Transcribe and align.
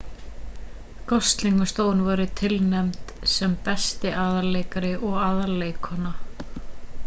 gosling 1.11 1.59
og 1.65 1.69
stone 1.71 2.07
voru 2.07 2.25
tilnefnd 2.41 3.13
sem 3.35 3.53
besti 3.69 4.15
aðalleikari 4.23 4.93
og 5.11 5.15
aðalleikkona 5.27 6.15